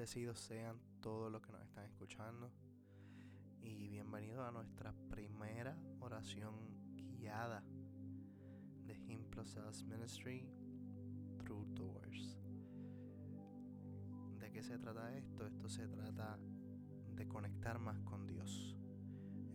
bendecidos 0.00 0.38
sean 0.38 0.80
todos 1.02 1.30
los 1.30 1.42
que 1.42 1.52
nos 1.52 1.60
están 1.60 1.84
escuchando 1.84 2.50
y 3.60 3.86
bienvenidos 3.88 4.48
a 4.48 4.50
nuestra 4.50 4.94
primera 5.10 5.76
oración 6.00 6.54
guiada 7.18 7.62
de 8.86 8.94
Him 8.94 9.26
Ministry 9.90 10.48
Through 11.44 11.74
Doors. 11.74 12.40
¿De 14.38 14.50
qué 14.50 14.62
se 14.62 14.78
trata 14.78 15.14
esto? 15.18 15.46
Esto 15.46 15.68
se 15.68 15.86
trata 15.86 16.38
de 17.14 17.28
conectar 17.28 17.78
más 17.78 18.00
con 18.00 18.26
Dios. 18.26 18.74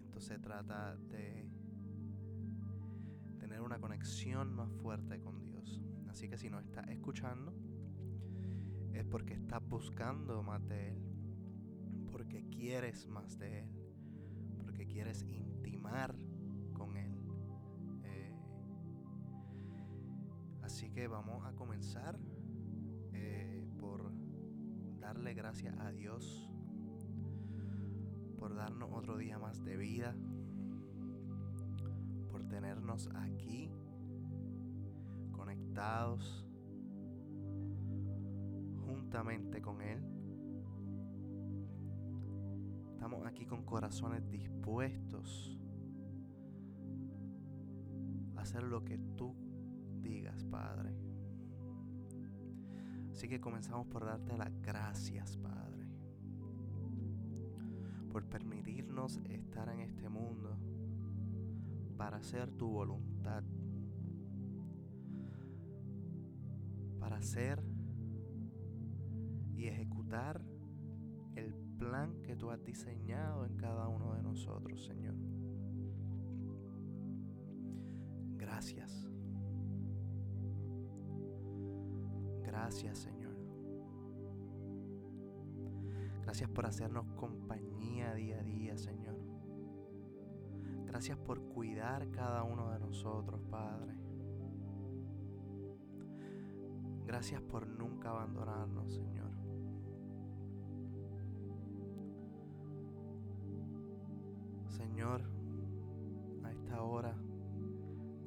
Esto 0.04 0.22
se 0.22 0.38
trata 0.38 0.96
de 0.96 1.50
tener 3.40 3.62
una 3.62 3.80
conexión 3.80 4.54
más 4.54 4.72
fuerte 4.84 5.20
con 5.20 5.42
Dios. 5.42 5.82
Así 6.08 6.30
que 6.30 6.38
si 6.38 6.52
nos 6.52 6.64
estás 6.64 6.88
escuchando, 6.90 7.52
es 8.96 9.06
porque 9.06 9.34
estás 9.34 9.62
buscando 9.68 10.42
más 10.42 10.66
de 10.68 10.90
Él, 10.90 11.02
porque 12.12 12.48
quieres 12.50 13.08
más 13.08 13.38
de 13.38 13.60
Él, 13.60 13.70
porque 14.64 14.88
quieres 14.88 15.24
intimar 15.24 16.16
con 16.74 16.96
Él. 16.96 17.14
Eh, 18.04 18.34
así 20.62 20.90
que 20.92 21.08
vamos 21.08 21.46
a 21.46 21.54
comenzar 21.54 22.18
eh, 23.14 23.68
por 23.80 24.12
darle 25.00 25.34
gracias 25.34 25.78
a 25.80 25.92
Dios 25.92 26.50
por 28.46 28.54
darnos 28.54 28.92
otro 28.94 29.18
día 29.18 29.40
más 29.40 29.64
de 29.64 29.76
vida, 29.76 30.16
por 32.30 32.48
tenernos 32.48 33.10
aquí 33.16 33.72
conectados 35.32 36.45
con 39.62 39.82
Él. 39.82 40.04
Estamos 42.92 43.26
aquí 43.26 43.46
con 43.46 43.64
corazones 43.64 44.30
dispuestos 44.30 45.58
a 48.36 48.42
hacer 48.42 48.64
lo 48.64 48.84
que 48.84 48.98
tú 49.16 49.34
digas, 50.02 50.44
Padre. 50.44 50.98
Así 53.10 53.30
que 53.30 53.40
comenzamos 53.40 53.88
por 53.88 54.04
darte 54.04 54.38
las 54.38 54.52
gracias, 54.62 55.38
Padre, 55.38 55.88
por 58.12 58.26
permitirnos 58.26 59.22
estar 59.30 59.70
en 59.70 59.80
este 59.80 60.10
mundo 60.10 60.58
para 61.96 62.18
hacer 62.18 62.52
tu 62.52 62.68
voluntad, 62.68 63.44
para 67.00 67.16
hacer 67.16 67.64
ejecutar 70.16 70.42
el 71.36 71.54
plan 71.78 72.22
que 72.24 72.36
tú 72.36 72.50
has 72.50 72.64
diseñado 72.64 73.46
en 73.46 73.58
cada 73.58 73.88
uno 73.88 74.14
de 74.14 74.24
nosotros, 74.24 74.84
Señor. 74.86 75.16
Gracias. 78.38 79.08
Gracias, 82.44 83.00
Señor. 83.00 83.36
Gracias 86.24 86.50
por 86.50 86.66
hacernos 86.66 87.06
compañía 87.16 88.14
día 88.14 88.40
a 88.40 88.44
día, 88.44 88.78
Señor. 88.78 89.16
Gracias 90.86 91.18
por 91.18 91.42
cuidar 91.50 92.10
cada 92.12 92.44
uno 92.44 92.72
de 92.72 92.80
nosotros, 92.80 93.42
Padre. 93.50 93.94
Gracias 97.06 97.42
por 97.42 97.68
nunca 97.68 98.10
abandonarnos, 98.10 98.94
Señor. 98.94 99.35
Señor, 104.96 105.24
a 106.46 106.52
esta 106.54 106.82
hora, 106.82 107.14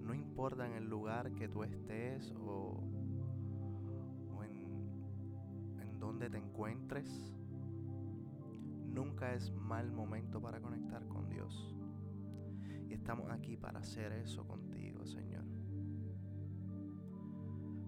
no 0.03 0.13
importa 0.13 0.67
en 0.67 0.75
el 0.75 0.85
lugar 0.87 1.33
que 1.33 1.49
tú 1.49 1.63
estés 1.63 2.31
o, 2.39 2.83
en, 4.45 5.81
en 5.81 5.99
donde 5.99 6.29
te 6.29 6.37
encuentres, 6.37 7.33
nunca 8.85 9.33
es 9.33 9.51
mal 9.51 9.91
momento 9.91 10.43
para 10.43 10.61
conectar 10.61 11.09
con 11.09 11.31
Dios. 11.31 11.75
Y 12.87 12.93
estamos 12.93 13.31
aquí 13.31 13.57
para 13.57 13.79
hacer 13.79 14.13
eso 14.13 14.47
contigo, 14.47 15.07
Señor. 15.07 15.47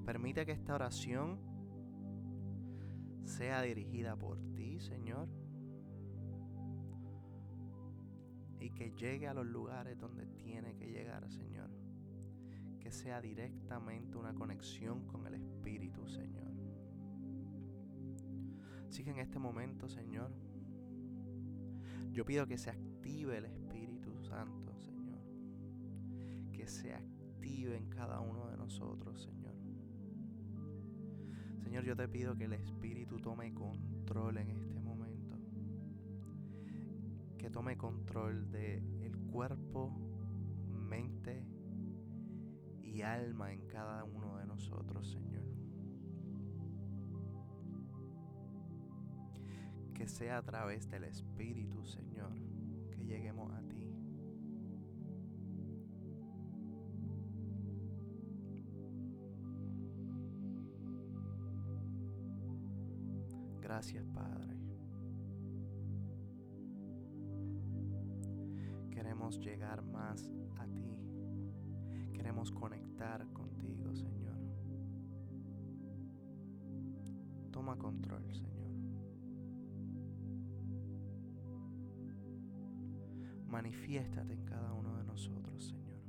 Permite 0.07 0.47
que 0.47 0.53
esta 0.53 0.75
oración 0.75 1.39
sea 3.25 3.61
dirigida 3.61 4.17
por 4.17 4.41
ti, 4.55 4.81
Señor 4.81 5.40
y 8.61 8.71
que 8.71 8.93
llegue 8.93 9.27
a 9.27 9.35
los 9.35 9.47
lugares 9.47 9.99
donde 9.99 10.27
tiene 10.27 10.75
que 10.77 10.87
llegar, 10.87 11.29
Señor. 11.31 11.71
Que 12.79 12.93
sea 12.93 13.21
directamente 13.21 14.17
una 14.17 14.35
conexión 14.35 15.07
con 15.07 15.27
el 15.27 15.35
Espíritu, 15.35 16.07
Señor. 16.07 16.51
Así 18.89 19.03
que 19.03 19.11
en 19.11 19.19
este 19.19 19.39
momento, 19.39 19.89
Señor, 19.89 20.31
yo 22.13 22.25
pido 22.25 22.47
que 22.47 22.59
se 22.59 22.71
active 22.71 23.39
el 23.39 23.47
Espíritu 23.47 24.19
Santo, 24.19 24.79
Señor. 24.79 25.21
Que 26.53 26.67
se 26.67 26.93
active 26.95 27.77
en 27.77 27.89
cada 27.89 28.21
uno 28.21 28.49
de 28.49 28.57
nosotros, 28.57 29.23
Señor. 29.23 29.55
Señor, 31.63 31.85
yo 31.85 31.97
te 31.97 32.09
pido 32.09 32.37
que 32.37 32.45
el 32.45 32.55
Espíritu 32.55 33.21
tome 33.21 33.55
control 33.55 34.39
en 34.39 34.51
este 34.51 34.70
que 37.41 37.49
tome 37.49 37.79
control 37.79 38.51
de 38.51 38.77
el 39.01 39.17
cuerpo, 39.17 39.91
mente 40.69 41.43
y 42.83 43.01
alma 43.01 43.51
en 43.55 43.67
cada 43.67 44.05
uno 44.05 44.37
de 44.37 44.45
nosotros, 44.45 45.11
Señor. 45.11 45.47
Que 49.95 50.07
sea 50.07 50.37
a 50.37 50.43
través 50.43 50.91
del 50.91 51.05
Espíritu, 51.05 51.83
Señor, 51.87 52.35
que 52.91 53.07
lleguemos 53.07 53.51
a 53.55 53.63
ti. 53.63 53.91
Gracias, 63.63 64.05
Padre. 64.09 64.60
Más 69.79 70.29
a 70.59 70.67
ti. 70.67 70.99
Queremos 72.13 72.51
conectar 72.51 73.25
contigo, 73.33 73.95
Señor. 73.95 74.37
Toma 77.53 77.77
control, 77.77 78.25
Señor. 78.35 78.73
Manifiéstate 83.47 84.33
en 84.33 84.45
cada 84.45 84.73
uno 84.73 84.97
de 84.97 85.05
nosotros, 85.05 85.65
Señor. 85.65 86.01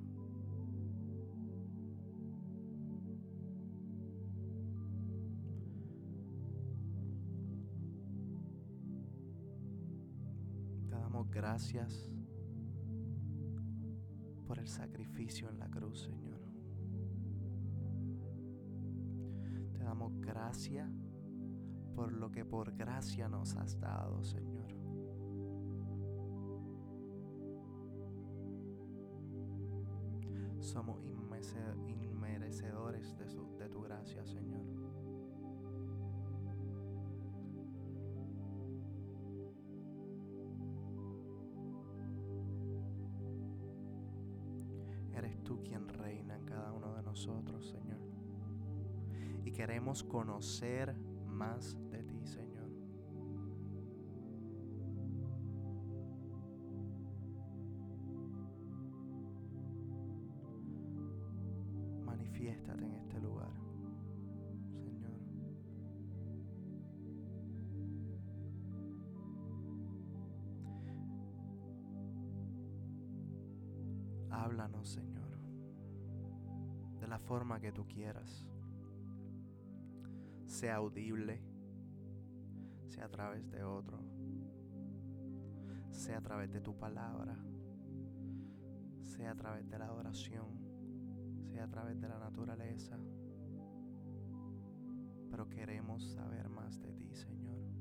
Te 10.90 10.96
damos 10.96 11.30
gracias 11.30 12.08
por 14.52 14.60
el 14.60 14.68
sacrificio 14.68 15.48
en 15.50 15.60
la 15.60 15.70
cruz, 15.70 16.02
Señor. 16.02 16.42
Te 19.72 19.80
damos 19.82 20.20
gracia 20.20 20.92
por 21.96 22.12
lo 22.12 22.30
que 22.30 22.44
por 22.44 22.76
gracia 22.76 23.30
nos 23.30 23.56
has 23.56 23.80
dado, 23.80 24.22
Señor. 24.22 24.68
Somos 30.60 31.02
inmerecedores 31.88 33.18
de, 33.18 33.70
tu 33.70 33.84
gracia, 33.84 34.26
Señor. 34.26 34.66
nosotros, 47.12 47.68
Señor. 47.68 48.00
Y 49.44 49.52
queremos 49.52 50.02
conocer 50.02 50.96
más 51.28 51.78
de 51.90 52.04
ti, 52.04 52.26
Señor. 52.26 52.70
Manifiéstate 62.06 62.86
en 62.86 62.94
este 62.94 63.20
lugar, 63.20 63.52
Señor. 64.78 65.12
Háblanos, 74.30 74.88
Señor 74.88 75.21
forma 77.22 77.60
que 77.60 77.72
tú 77.72 77.88
quieras. 77.88 78.46
Sea 80.46 80.76
audible, 80.76 81.42
sea 82.88 83.06
a 83.06 83.10
través 83.10 83.50
de 83.50 83.64
otro, 83.64 84.00
sea 85.90 86.18
a 86.18 86.22
través 86.22 86.52
de 86.52 86.60
tu 86.60 86.78
palabra, 86.78 87.38
sea 89.02 89.32
a 89.32 89.36
través 89.36 89.70
de 89.70 89.80
la 89.80 89.94
oración, 89.94 90.60
sea 91.52 91.64
a 91.64 91.68
través 91.70 92.02
de 92.02 92.10
la 92.10 92.20
naturaleza. 92.20 92.98
Pero 95.30 95.48
queremos 95.50 96.04
saber 96.12 96.50
más 96.50 96.82
de 96.82 96.92
ti, 96.94 97.14
Señor. 97.14 97.81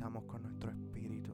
Con 0.00 0.42
nuestro 0.42 0.70
espíritu. 0.70 1.30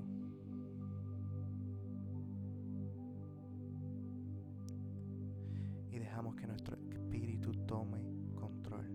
Y 5.89 5.99
dejamos 5.99 6.35
que 6.35 6.49
nuestro 6.49 6.77
espíritu 6.77 7.53
tome 7.65 8.03
control. 8.35 8.87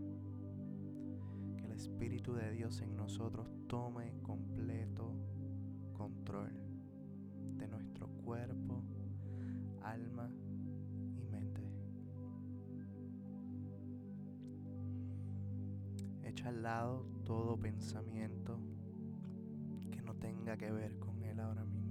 Que 1.58 1.66
el 1.66 1.72
Espíritu 1.72 2.34
de 2.34 2.52
Dios 2.52 2.82
en 2.82 2.98
nosotros 2.98 3.50
tome 3.68 4.14
completo 4.22 5.16
control 5.94 6.52
de 7.58 7.68
nuestro 7.70 8.10
cuerpo, 8.10 8.84
alma 9.82 10.30
y 11.16 11.24
mente. 11.24 11.62
Echa 16.24 16.50
al 16.50 16.62
lado 16.62 17.06
todo 17.24 17.58
pensamiento 17.58 18.60
que 20.58 20.72
ver 20.72 20.98
con 21.00 21.24
Él 21.24 21.40
ahora 21.40 21.64
mismo. 21.66 21.82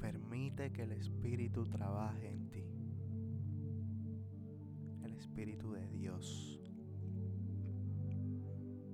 Permite 0.00 0.72
que 0.72 0.82
el 0.82 0.92
Espíritu 0.92 1.64
trabaje 1.64 2.30
en 2.30 2.50
ti. 2.50 2.64
El 5.02 5.14
Espíritu 5.14 5.72
de 5.72 5.86
Dios 5.88 6.60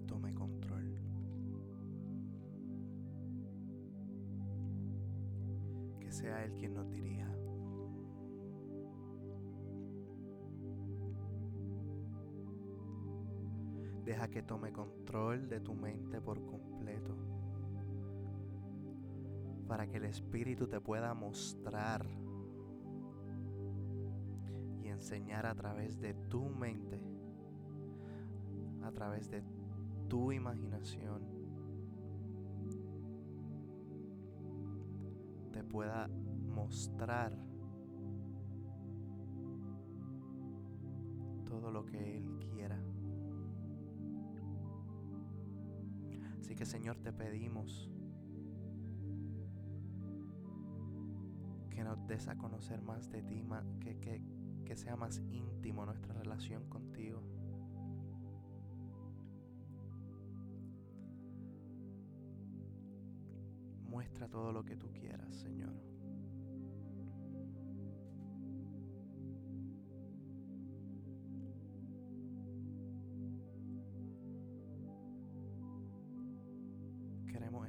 tome 0.07 0.35
control. 0.35 0.99
Que 6.01 6.13
sea 6.13 6.45
Él 6.45 6.55
quien 6.57 6.75
nos 6.75 6.91
dirija. 6.91 7.30
Deja 14.11 14.27
que 14.27 14.43
tome 14.43 14.73
control 14.73 15.49
de 15.49 15.61
tu 15.61 15.73
mente 15.73 16.21
por 16.21 16.45
completo. 16.45 17.15
Para 19.69 19.87
que 19.87 19.99
el 19.99 20.07
Espíritu 20.07 20.67
te 20.67 20.81
pueda 20.81 21.15
mostrar 21.15 22.05
y 24.83 24.89
enseñar 24.89 25.47
a 25.47 25.55
través 25.55 26.01
de 26.01 26.15
tu 26.15 26.49
mente, 26.49 27.01
a 28.83 28.91
través 28.91 29.31
de 29.31 29.45
tu 30.09 30.33
imaginación, 30.33 31.23
te 35.53 35.63
pueda 35.63 36.09
mostrar 36.09 37.33
todo 41.45 41.71
lo 41.71 41.87
que 41.87 42.17
Él 42.17 42.25
quiera. 42.41 42.50
Que 46.61 46.67
Señor 46.67 46.99
te 46.99 47.11
pedimos 47.11 47.89
que 51.71 51.83
nos 51.83 52.07
des 52.07 52.29
a 52.29 52.37
conocer 52.37 52.83
más 52.83 53.11
de 53.11 53.23
ti, 53.23 53.43
que, 53.81 53.99
que, 53.99 54.21
que 54.67 54.77
sea 54.77 54.95
más 54.95 55.23
íntimo 55.31 55.87
nuestra 55.87 56.13
relación 56.13 56.69
contigo. 56.69 57.23
Muestra 63.89 64.29
todo 64.29 64.53
lo 64.53 64.63
que 64.63 64.77
tú 64.77 64.93
quieras, 64.93 65.35
Señor. 65.35 65.90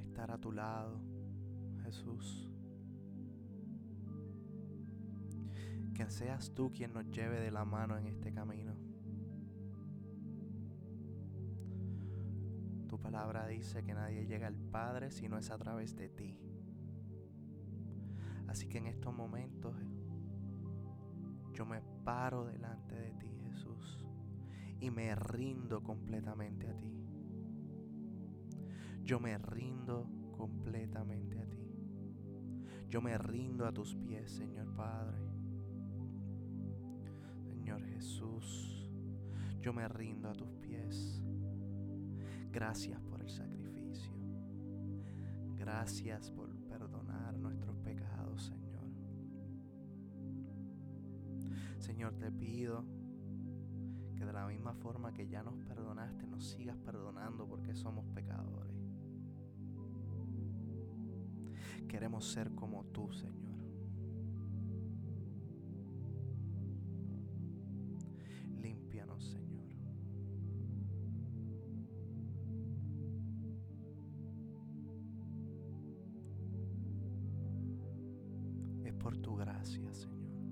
Estar 0.01 0.31
a 0.31 0.37
tu 0.37 0.51
lado, 0.51 0.99
Jesús. 1.83 2.49
Que 5.93 6.09
seas 6.09 6.53
tú 6.53 6.71
quien 6.71 6.93
nos 6.93 7.09
lleve 7.11 7.39
de 7.39 7.51
la 7.51 7.65
mano 7.65 7.97
en 7.97 8.07
este 8.07 8.33
camino. 8.33 8.73
Tu 12.87 12.99
palabra 12.99 13.47
dice 13.47 13.83
que 13.83 13.93
nadie 13.93 14.25
llega 14.25 14.47
al 14.47 14.55
Padre 14.55 15.11
si 15.11 15.29
no 15.29 15.37
es 15.37 15.49
a 15.51 15.57
través 15.57 15.95
de 15.95 16.09
ti. 16.09 16.37
Así 18.47 18.67
que 18.67 18.79
en 18.79 18.87
estos 18.87 19.13
momentos 19.13 19.75
yo 21.53 21.65
me 21.65 21.81
paro 22.03 22.45
delante 22.45 22.95
de 22.95 23.11
ti, 23.13 23.29
Jesús, 23.45 24.05
y 24.79 24.89
me 24.89 25.15
rindo 25.15 25.81
completamente 25.83 26.67
a 26.67 26.75
ti. 26.75 27.00
Yo 29.03 29.19
me 29.19 29.37
rindo 29.37 30.07
completamente 30.37 31.39
a 31.39 31.45
ti. 31.45 31.61
Yo 32.89 33.01
me 33.01 33.17
rindo 33.17 33.65
a 33.65 33.71
tus 33.71 33.95
pies, 33.95 34.31
Señor 34.31 34.73
Padre. 34.75 35.17
Señor 37.39 37.83
Jesús, 37.83 38.89
yo 39.61 39.73
me 39.73 39.87
rindo 39.87 40.29
a 40.29 40.33
tus 40.33 40.53
pies. 40.55 41.21
Gracias 42.51 42.99
por 43.01 43.21
el 43.21 43.29
sacrificio. 43.29 44.11
Gracias 45.55 46.31
por 46.31 46.53
perdonar 46.67 47.37
nuestros 47.37 47.77
pecados, 47.77 48.43
Señor. 48.43 48.71
Señor, 51.77 52.13
te 52.15 52.31
pido 52.31 52.83
que 54.15 54.25
de 54.25 54.33
la 54.33 54.45
misma 54.47 54.73
forma 54.73 55.13
que 55.13 55.27
ya 55.27 55.43
nos 55.43 55.55
perdonaste, 55.59 56.27
nos 56.27 56.45
sigas 56.45 56.77
perdonando 56.77 57.47
porque 57.47 57.73
somos 57.73 58.05
pecadores. 58.07 58.70
Queremos 61.91 62.25
ser 62.31 62.55
como 62.55 62.85
tú, 62.85 63.11
Señor. 63.11 63.51
Límpianos, 68.61 69.25
Señor. 69.25 69.65
Es 78.85 78.93
por 78.93 79.17
tu 79.17 79.35
gracia, 79.35 79.93
Señor. 79.93 80.45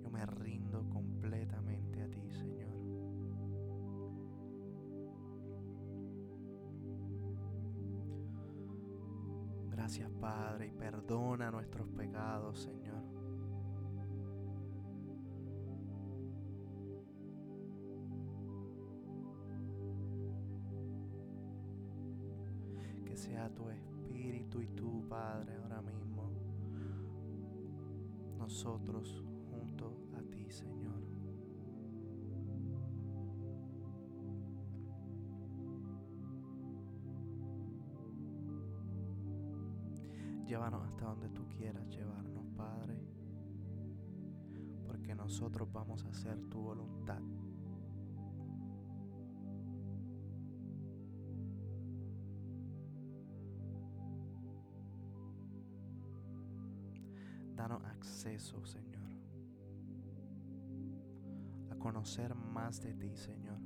Yo 0.00 0.10
me 0.10 0.24
rindo 0.26 0.88
completamente 0.90 1.81
Gracias 9.92 10.10
Padre 10.22 10.68
y 10.68 10.70
perdona 10.70 11.50
nuestros 11.50 11.86
pecados, 11.90 12.60
Señor. 12.60 13.02
Que 23.04 23.14
sea 23.18 23.50
tu 23.54 23.68
Espíritu 23.68 24.62
y 24.62 24.68
tu 24.68 25.06
Padre 25.10 25.56
ahora 25.56 25.82
mismo. 25.82 26.30
Nosotros 28.38 29.22
junto 29.50 29.92
a 30.16 30.22
ti, 30.22 30.50
Señor. 30.50 31.11
Llévanos 40.52 40.84
hasta 40.84 41.06
donde 41.06 41.30
tú 41.30 41.48
quieras 41.48 41.88
llevarnos, 41.88 42.46
Padre, 42.54 42.94
porque 44.86 45.14
nosotros 45.14 45.72
vamos 45.72 46.04
a 46.04 46.10
hacer 46.10 46.38
tu 46.50 46.60
voluntad. 46.60 47.22
Danos 57.56 57.82
acceso, 57.84 58.62
Señor, 58.66 59.10
a 61.70 61.76
conocer 61.76 62.34
más 62.34 62.82
de 62.82 62.92
ti, 62.92 63.16
Señor. 63.16 63.58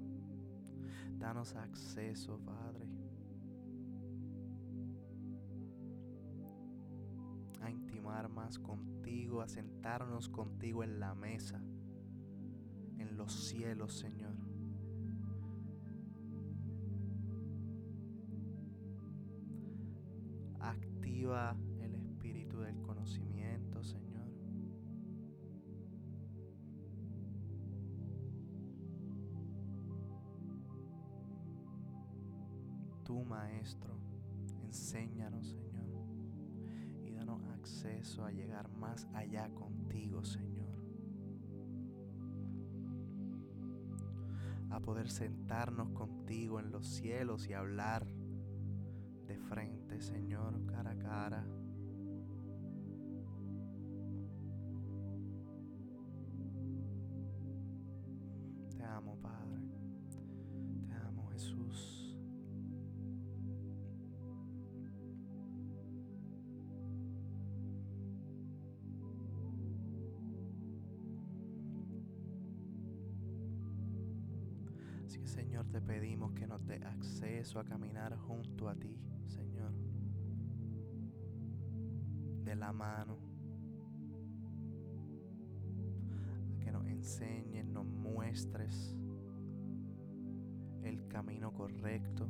Danos 1.19 1.57
acceso, 1.57 2.39
Padre, 2.39 2.87
más 8.31 8.59
contigo, 8.59 9.43
a 9.43 9.49
sentarnos 9.49 10.29
contigo 10.29 10.85
en 10.85 11.01
la 11.01 11.15
mesa, 11.15 11.61
en 12.99 13.17
los 13.17 13.33
cielos, 13.49 13.99
Señor. 13.99 14.35
Activa 20.61 21.57
el 21.81 21.95
espíritu 21.95 22.61
del 22.61 22.81
conocimiento, 22.81 23.83
Señor. 23.83 24.31
Tu 33.05 33.25
Maestro, 33.25 33.95
enséñanos, 34.65 35.49
Señor, 35.49 35.76
acceso 37.67 38.25
a 38.25 38.31
llegar 38.31 38.69
más 38.69 39.09
allá 39.13 39.51
contigo, 39.53 40.25
Señor. 40.25 40.69
A 44.71 44.79
poder 44.79 45.11
sentarnos 45.11 45.91
contigo 45.91 46.61
en 46.61 46.71
los 46.71 46.87
cielos 46.87 47.49
y 47.49 47.55
hablar 47.55 48.07
de 49.27 49.37
frente, 49.37 50.01
Señor, 50.01 50.65
cara 50.67 50.93
a 50.93 50.99
cara. 50.99 51.45
Así 75.17 75.23
que 75.23 75.29
Señor, 75.29 75.65
te 75.69 75.81
pedimos 75.81 76.33
que 76.33 76.47
nos 76.47 76.67
dé 76.67 76.77
acceso 76.85 77.59
a 77.59 77.65
caminar 77.65 78.15
junto 78.19 78.69
a 78.69 78.75
ti, 78.75 79.01
Señor. 79.25 79.73
De 82.45 82.55
la 82.55 82.71
mano. 82.71 83.17
Que 86.61 86.71
nos 86.71 86.87
enseñes, 86.87 87.65
nos 87.67 87.87
muestres 87.87 88.95
el 90.83 91.09
camino 91.09 91.51
correcto. 91.55 92.29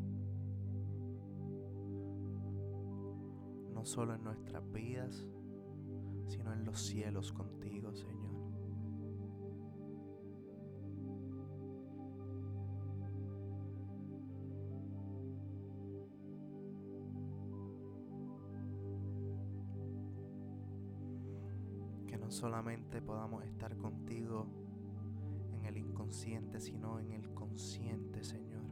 No 3.74 3.84
solo 3.84 4.14
en 4.14 4.22
nuestras 4.22 4.70
vidas, 4.70 5.26
sino 6.28 6.52
en 6.52 6.64
los 6.64 6.80
cielos 6.86 7.32
contigo, 7.32 7.92
Señor. 7.92 8.35
Solamente 22.36 23.00
podamos 23.00 23.44
estar 23.44 23.74
contigo 23.78 24.46
en 25.54 25.64
el 25.64 25.78
inconsciente, 25.78 26.60
sino 26.60 27.00
en 27.00 27.12
el 27.12 27.32
consciente, 27.32 28.22
Señor. 28.22 28.62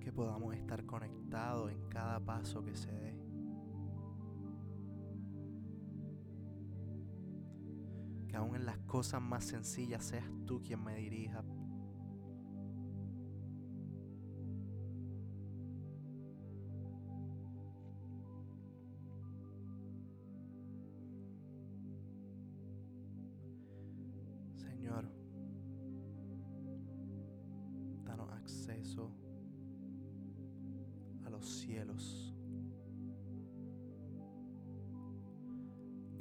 Que 0.00 0.12
podamos 0.12 0.56
estar 0.56 0.84
conectados 0.84 1.70
en 1.70 1.88
cada 1.88 2.18
paso 2.18 2.64
que 2.64 2.74
se 2.74 2.90
dé. 2.90 3.16
Que 8.26 8.36
aún 8.36 8.56
en 8.56 8.66
las 8.66 8.78
cosas 8.78 9.22
más 9.22 9.44
sencillas 9.44 10.04
seas 10.04 10.26
tú 10.44 10.60
quien 10.60 10.82
me 10.82 10.96
dirija, 10.96 11.44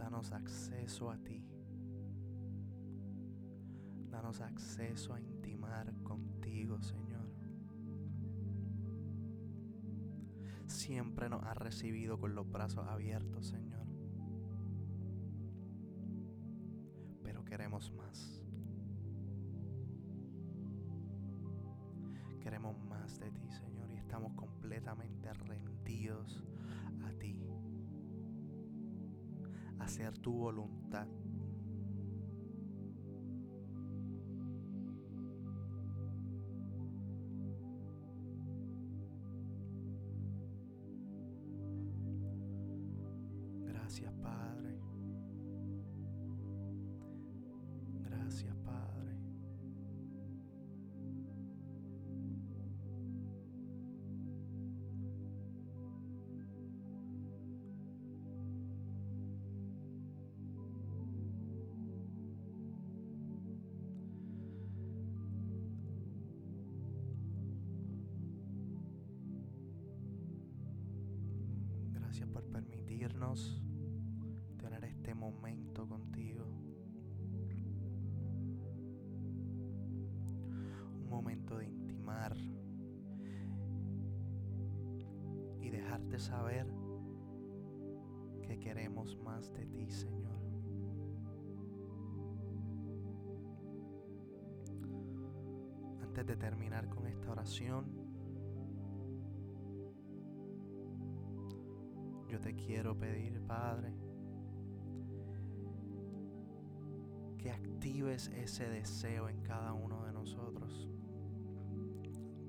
Danos 0.02 0.32
acceso 0.32 1.12
a 1.12 1.18
ti. 1.18 1.46
Danos 4.10 4.42
acceso 4.42 5.14
a 5.14 5.22
intimar 5.22 5.94
contigo, 6.02 6.82
Señor. 6.82 7.30
Siempre 10.66 11.30
nos 11.30 11.44
has 11.44 11.56
recibido 11.56 12.20
con 12.20 12.34
los 12.34 12.52
brazos 12.52 12.88
abiertos, 12.88 13.46
Señor. 13.46 13.61
Hacer 29.82 30.18
tu 30.18 30.32
voluntad. 30.32 31.08
Gracias 72.12 72.28
por 72.28 72.44
permitirnos 72.44 73.64
tener 74.58 74.84
este 74.84 75.16
momento 75.16 75.88
contigo. 75.88 76.46
Un 80.94 81.08
momento 81.10 81.58
de 81.58 81.68
intimar 81.68 82.36
y 85.62 85.70
dejarte 85.70 86.20
saber 86.20 86.68
que 88.42 88.60
queremos 88.60 89.18
más 89.20 89.54
de 89.54 89.66
ti, 89.68 89.90
Señor. 89.90 90.42
Antes 96.02 96.26
de 96.26 96.36
terminar 96.36 96.90
con 96.90 97.08
esta 97.08 97.32
oración, 97.32 98.01
yo 102.32 102.40
te 102.40 102.56
quiero 102.56 102.98
pedir, 102.98 103.42
Padre, 103.42 103.94
que 107.38 107.52
actives 107.52 108.30
ese 108.30 108.70
deseo 108.70 109.28
en 109.28 109.42
cada 109.42 109.74
uno 109.74 110.06
de 110.06 110.14
nosotros. 110.14 110.88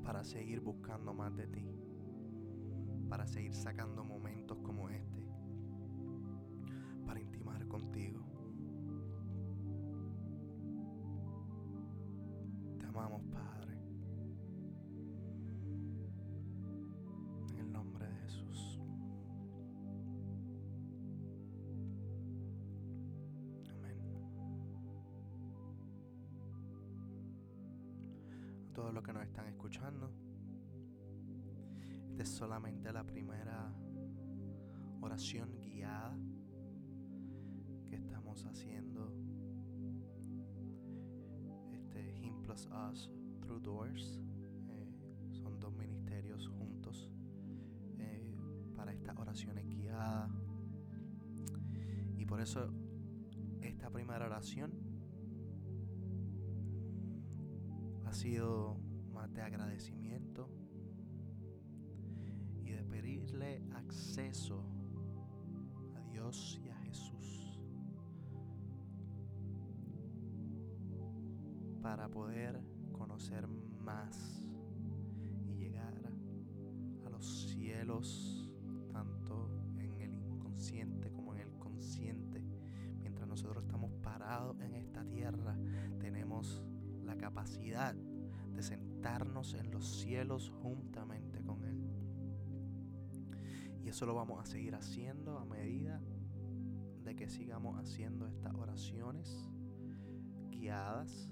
para 0.04 0.24
seguir 0.24 0.60
buscando 0.60 1.14
más 1.14 1.34
de 1.36 1.46
ti, 1.46 1.64
para 3.08 3.24
seguir 3.24 3.54
sacando 3.54 4.04
momentos 4.04 4.58
como 4.58 4.88
este, 4.88 5.21
todos 28.82 28.94
los 28.94 29.04
que 29.04 29.12
nos 29.12 29.22
están 29.22 29.46
escuchando, 29.46 30.10
esta 32.08 32.22
es 32.24 32.28
solamente 32.28 32.92
la 32.92 33.04
primera 33.04 33.72
oración 35.00 35.60
guiada 35.60 36.18
que 37.86 37.94
estamos 37.94 38.44
haciendo. 38.44 39.14
Este 41.70 42.12
Him 42.24 42.42
plus 42.42 42.68
Us 42.90 43.08
Through 43.40 43.62
Doors. 43.62 44.20
eh, 44.66 45.28
son 45.30 45.60
dos 45.60 45.72
ministerios 45.76 46.48
juntos 46.48 47.08
eh, 48.00 48.34
para 48.74 48.92
estas 48.92 49.16
oraciones 49.16 49.64
guiadas. 49.64 50.28
Y 52.16 52.26
por 52.26 52.40
eso 52.40 52.68
esta 53.60 53.90
primera 53.90 54.26
oración 54.26 54.72
ha 58.12 58.14
sido 58.14 58.76
más 59.14 59.32
de 59.32 59.40
agradecimiento 59.40 60.46
y 62.62 62.72
de 62.72 62.84
pedirle 62.84 63.62
acceso 63.74 64.66
a 65.96 66.00
Dios 66.10 66.60
y 66.62 66.68
a 66.68 66.76
Jesús 66.76 67.58
para 71.80 72.10
poder 72.10 72.60
conocer 72.92 73.48
más 73.48 74.44
y 75.46 75.54
llegar 75.54 75.94
a 77.06 77.08
los 77.08 77.46
cielos 77.48 78.46
tanto 78.92 79.48
en 79.78 79.98
el 80.02 80.12
inconsciente 80.12 81.10
como 81.12 81.32
en 81.32 81.40
el 81.40 81.58
consciente. 81.58 82.44
Mientras 83.00 83.26
nosotros 83.26 83.64
estamos 83.64 83.90
parados 84.02 84.60
en 84.60 84.74
esta 84.74 85.02
tierra 85.02 85.56
tenemos 85.98 86.62
capacidad 87.22 87.94
de 87.94 88.62
sentarnos 88.64 89.54
en 89.54 89.70
los 89.70 89.86
cielos 90.00 90.50
juntamente 90.60 91.40
con 91.40 91.62
Él. 91.62 91.80
Y 93.84 93.88
eso 93.88 94.06
lo 94.06 94.14
vamos 94.16 94.40
a 94.42 94.44
seguir 94.44 94.74
haciendo 94.74 95.38
a 95.38 95.44
medida 95.44 96.02
de 97.04 97.14
que 97.14 97.28
sigamos 97.28 97.78
haciendo 97.78 98.26
estas 98.26 98.52
oraciones 98.54 99.48
guiadas. 100.50 101.30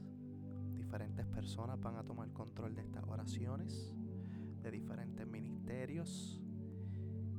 Diferentes 0.77 1.27
personas 1.27 1.81
van 1.81 1.97
a 1.97 2.05
tomar 2.05 2.33
control 2.33 2.77
de 2.77 2.83
estas 2.83 3.03
oraciones, 3.09 3.93
de 4.63 4.71
diferentes 4.71 5.27
ministerios. 5.27 6.41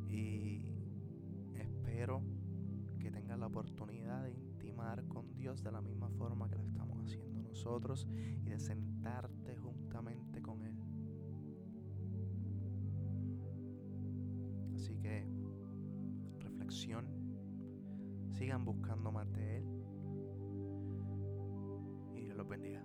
Y 0.10 0.66
espero 1.56 2.22
que 3.00 3.12
tengan 3.12 3.40
la 3.40 3.48
oportunidad 3.48 4.24
de 4.24 4.34
intimar 4.34 5.08
con 5.08 5.34
Dios 5.36 5.64
de 5.64 5.72
la 5.72 5.80
misma 5.80 6.10
forma 6.10 6.50
que 6.50 6.58
lo 6.58 6.64
estamos 6.64 6.91
y 8.46 8.50
de 8.50 8.60
sentarte 8.60 9.56
juntamente 9.58 10.42
con 10.42 10.64
Él. 10.64 10.76
Así 14.76 14.98
que 14.98 15.28
reflexión, 16.40 17.06
sigan 18.32 18.66
buscando 18.66 19.12
más 19.12 19.32
de 19.34 19.58
Él 19.58 19.66
y 22.16 22.22
Dios 22.22 22.36
los 22.36 22.48
bendiga. 22.48 22.84